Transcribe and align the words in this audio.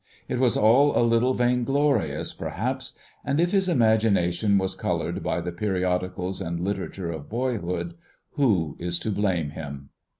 It 0.27 0.39
was 0.39 0.57
all 0.57 0.97
a 0.97 1.05
little 1.05 1.35
vainglorious, 1.35 2.33
perhaps; 2.33 2.93
and 3.23 3.39
if 3.39 3.51
his 3.51 3.69
imagination 3.69 4.57
was 4.57 4.73
coloured 4.73 5.21
by 5.21 5.41
the 5.41 5.51
periodicals 5.51 6.41
and 6.41 6.59
literature 6.59 7.11
of 7.11 7.29
boyhood, 7.29 7.93
who 8.31 8.75
is 8.79 8.97
to 8.97 9.11
blame 9.11 9.51
him? 9.51 9.89